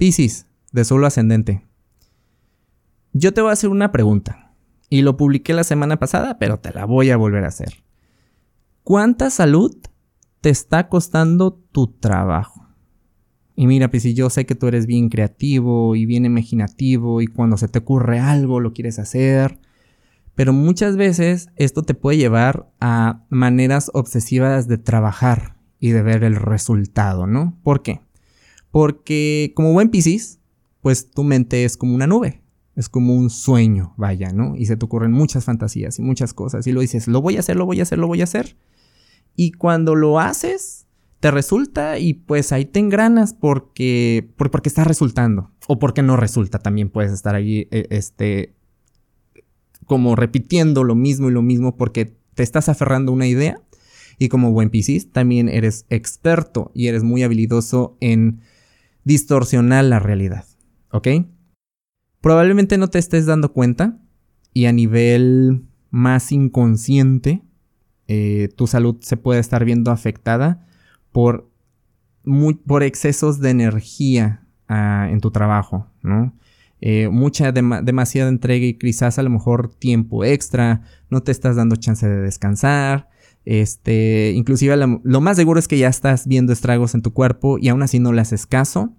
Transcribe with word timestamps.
Piscis, 0.00 0.46
de 0.72 0.86
solo 0.86 1.06
ascendente. 1.06 1.68
Yo 3.12 3.34
te 3.34 3.42
voy 3.42 3.50
a 3.50 3.52
hacer 3.52 3.68
una 3.68 3.92
pregunta. 3.92 4.54
Y 4.88 5.02
lo 5.02 5.18
publiqué 5.18 5.52
la 5.52 5.62
semana 5.62 5.98
pasada, 5.98 6.38
pero 6.38 6.58
te 6.58 6.72
la 6.72 6.86
voy 6.86 7.10
a 7.10 7.18
volver 7.18 7.44
a 7.44 7.48
hacer. 7.48 7.84
¿Cuánta 8.82 9.28
salud 9.28 9.76
te 10.40 10.48
está 10.48 10.88
costando 10.88 11.52
tu 11.52 11.88
trabajo? 11.88 12.66
Y 13.54 13.66
mira, 13.66 13.90
Piscis, 13.90 14.14
yo 14.14 14.30
sé 14.30 14.46
que 14.46 14.54
tú 14.54 14.68
eres 14.68 14.86
bien 14.86 15.10
creativo 15.10 15.94
y 15.94 16.06
bien 16.06 16.24
imaginativo 16.24 17.20
y 17.20 17.26
cuando 17.26 17.58
se 17.58 17.68
te 17.68 17.80
ocurre 17.80 18.20
algo 18.20 18.58
lo 18.58 18.72
quieres 18.72 18.98
hacer. 18.98 19.58
Pero 20.34 20.54
muchas 20.54 20.96
veces 20.96 21.50
esto 21.56 21.82
te 21.82 21.92
puede 21.92 22.16
llevar 22.16 22.72
a 22.80 23.26
maneras 23.28 23.90
obsesivas 23.92 24.66
de 24.66 24.78
trabajar 24.78 25.58
y 25.78 25.90
de 25.90 26.00
ver 26.00 26.24
el 26.24 26.36
resultado, 26.36 27.26
¿no? 27.26 27.58
¿Por 27.62 27.82
qué? 27.82 28.00
Porque 28.70 29.52
como 29.54 29.72
buen 29.72 29.90
Piscis, 29.90 30.38
pues 30.80 31.10
tu 31.10 31.24
mente 31.24 31.64
es 31.64 31.76
como 31.76 31.94
una 31.94 32.06
nube, 32.06 32.42
es 32.76 32.88
como 32.88 33.14
un 33.14 33.30
sueño, 33.30 33.94
vaya, 33.96 34.32
¿no? 34.32 34.56
Y 34.56 34.66
se 34.66 34.76
te 34.76 34.84
ocurren 34.84 35.12
muchas 35.12 35.44
fantasías 35.44 35.98
y 35.98 36.02
muchas 36.02 36.34
cosas 36.34 36.66
y 36.66 36.72
lo 36.72 36.80
dices, 36.80 37.08
lo 37.08 37.20
voy 37.20 37.36
a 37.36 37.40
hacer, 37.40 37.56
lo 37.56 37.66
voy 37.66 37.80
a 37.80 37.82
hacer, 37.82 37.98
lo 37.98 38.06
voy 38.06 38.20
a 38.20 38.24
hacer. 38.24 38.56
Y 39.36 39.52
cuando 39.52 39.94
lo 39.94 40.20
haces, 40.20 40.86
te 41.20 41.30
resulta 41.30 41.98
y 41.98 42.14
pues 42.14 42.50
ahí 42.52 42.64
te 42.64 42.80
engranas 42.80 43.34
porque, 43.34 44.30
porque 44.36 44.68
está 44.68 44.84
resultando. 44.84 45.50
O 45.68 45.78
porque 45.78 46.02
no 46.02 46.16
resulta, 46.16 46.58
también 46.58 46.88
puedes 46.88 47.12
estar 47.12 47.34
ahí, 47.34 47.68
e, 47.70 47.86
este, 47.90 48.54
como 49.84 50.16
repitiendo 50.16 50.82
lo 50.82 50.94
mismo 50.94 51.28
y 51.28 51.32
lo 51.32 51.42
mismo 51.42 51.76
porque 51.76 52.16
te 52.34 52.42
estás 52.42 52.68
aferrando 52.68 53.12
a 53.12 53.14
una 53.14 53.26
idea. 53.26 53.60
Y 54.18 54.28
como 54.28 54.52
buen 54.52 54.70
Piscis, 54.70 55.10
también 55.12 55.48
eres 55.48 55.86
experto 55.88 56.70
y 56.74 56.88
eres 56.88 57.02
muy 57.02 57.22
habilidoso 57.22 57.96
en 58.00 58.40
distorsionar 59.04 59.84
la 59.84 59.98
realidad. 59.98 60.44
¿Ok? 60.90 61.08
Probablemente 62.20 62.78
no 62.78 62.88
te 62.88 62.98
estés 62.98 63.26
dando 63.26 63.52
cuenta 63.52 63.98
y 64.52 64.66
a 64.66 64.72
nivel 64.72 65.64
más 65.90 66.32
inconsciente, 66.32 67.42
eh, 68.08 68.48
tu 68.56 68.66
salud 68.66 68.96
se 69.00 69.16
puede 69.16 69.40
estar 69.40 69.64
viendo 69.64 69.90
afectada 69.90 70.66
por, 71.12 71.50
por 72.66 72.82
excesos 72.82 73.40
de 73.40 73.50
energía 73.50 74.46
ah, 74.68 75.08
en 75.10 75.20
tu 75.20 75.30
trabajo, 75.30 75.86
¿no? 76.02 76.34
Eh, 76.82 77.08
mucha, 77.10 77.52
demasiada 77.52 78.30
entrega 78.30 78.64
y 78.64 78.74
quizás 78.74 79.18
a 79.18 79.22
lo 79.22 79.28
mejor 79.28 79.74
tiempo 79.74 80.24
extra, 80.24 80.82
no 81.10 81.22
te 81.22 81.30
estás 81.30 81.56
dando 81.56 81.76
chance 81.76 82.08
de 82.08 82.22
descansar, 82.22 83.10
este, 83.44 84.32
inclusive 84.34 84.76
lo, 84.76 85.20
más 85.20 85.36
seguro 85.36 85.58
es 85.58 85.68
que 85.68 85.78
ya 85.78 85.88
estás 85.88 86.26
viendo 86.26 86.52
estragos 86.52 86.94
en 86.94 87.02
tu 87.02 87.12
cuerpo 87.12 87.58
y 87.58 87.68
aún 87.68 87.82
así 87.82 87.98
no 87.98 88.12
le 88.12 88.20
haces 88.20 88.46
caso. 88.46 88.94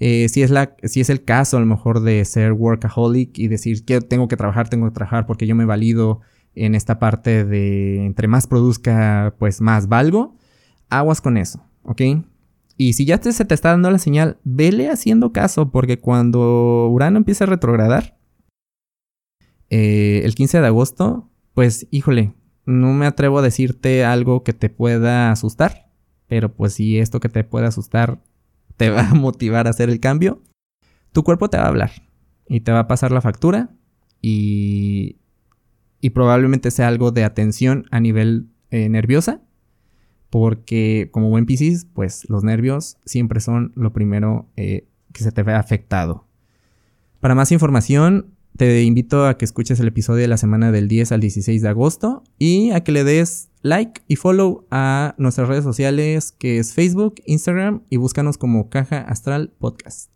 Eh, 0.00 0.28
si, 0.28 0.42
es 0.42 0.50
la, 0.50 0.76
si 0.82 1.00
es 1.00 1.08
el 1.08 1.24
caso 1.24 1.56
a 1.56 1.60
lo 1.60 1.66
mejor 1.66 2.00
de 2.00 2.24
ser 2.24 2.52
workaholic 2.52 3.38
y 3.38 3.48
decir 3.48 3.84
que 3.84 4.00
tengo 4.00 4.28
que 4.28 4.36
trabajar, 4.36 4.68
tengo 4.68 4.86
que 4.88 4.94
trabajar 4.94 5.26
porque 5.26 5.46
yo 5.46 5.54
me 5.54 5.64
valido 5.64 6.20
en 6.54 6.74
esta 6.74 6.98
parte 6.98 7.44
de 7.44 8.04
entre 8.04 8.28
más 8.28 8.46
produzca, 8.46 9.34
pues 9.38 9.60
más 9.60 9.88
valgo, 9.88 10.36
aguas 10.88 11.20
con 11.20 11.36
eso, 11.36 11.64
¿ok? 11.82 12.02
Y 12.76 12.94
si 12.94 13.04
ya 13.04 13.20
se 13.22 13.44
te 13.44 13.54
está 13.54 13.70
dando 13.70 13.90
la 13.90 13.98
señal, 13.98 14.38
vele 14.42 14.90
haciendo 14.90 15.32
caso, 15.32 15.70
porque 15.70 16.00
cuando 16.00 16.88
Urano 16.88 17.18
empiece 17.18 17.44
a 17.44 17.46
retrogradar, 17.46 18.18
eh, 19.70 20.22
el 20.24 20.34
15 20.34 20.60
de 20.60 20.66
agosto, 20.66 21.30
pues 21.54 21.86
híjole, 21.90 22.34
no 22.66 22.92
me 22.92 23.06
atrevo 23.06 23.38
a 23.38 23.42
decirte 23.42 24.04
algo 24.04 24.42
que 24.42 24.52
te 24.52 24.70
pueda 24.70 25.30
asustar, 25.30 25.90
pero 26.26 26.54
pues 26.54 26.74
si 26.74 26.98
esto 26.98 27.20
que 27.20 27.28
te 27.28 27.44
puede 27.44 27.66
asustar 27.66 28.20
te 28.76 28.90
va 28.90 29.08
a 29.08 29.14
motivar 29.14 29.66
a 29.66 29.70
hacer 29.70 29.90
el 29.90 30.00
cambio, 30.00 30.42
tu 31.12 31.22
cuerpo 31.22 31.48
te 31.48 31.58
va 31.58 31.64
a 31.64 31.68
hablar 31.68 31.92
y 32.48 32.60
te 32.60 32.72
va 32.72 32.80
a 32.80 32.88
pasar 32.88 33.12
la 33.12 33.20
factura 33.20 33.70
y, 34.20 35.18
y 36.00 36.10
probablemente 36.10 36.70
sea 36.70 36.88
algo 36.88 37.10
de 37.10 37.24
atención 37.24 37.86
a 37.90 38.00
nivel 38.00 38.48
eh, 38.70 38.88
nerviosa 38.88 39.42
porque 40.34 41.10
como 41.12 41.28
buen 41.28 41.46
Piscis, 41.46 41.84
pues 41.84 42.28
los 42.28 42.42
nervios 42.42 42.96
siempre 43.04 43.38
son 43.38 43.70
lo 43.76 43.92
primero 43.92 44.48
eh, 44.56 44.88
que 45.12 45.22
se 45.22 45.30
te 45.30 45.44
ve 45.44 45.54
afectado. 45.54 46.26
Para 47.20 47.36
más 47.36 47.52
información, 47.52 48.33
te 48.56 48.82
invito 48.82 49.26
a 49.26 49.36
que 49.36 49.44
escuches 49.44 49.80
el 49.80 49.88
episodio 49.88 50.22
de 50.22 50.28
la 50.28 50.36
semana 50.36 50.70
del 50.70 50.88
10 50.88 51.12
al 51.12 51.20
16 51.20 51.60
de 51.60 51.68
agosto 51.68 52.22
y 52.38 52.70
a 52.70 52.84
que 52.84 52.92
le 52.92 53.04
des 53.04 53.50
like 53.62 54.02
y 54.06 54.16
follow 54.16 54.66
a 54.70 55.14
nuestras 55.18 55.48
redes 55.48 55.64
sociales 55.64 56.32
que 56.32 56.58
es 56.58 56.72
Facebook, 56.72 57.16
Instagram 57.26 57.82
y 57.90 57.96
búscanos 57.96 58.38
como 58.38 58.68
Caja 58.68 58.98
Astral 58.98 59.52
Podcast. 59.58 60.13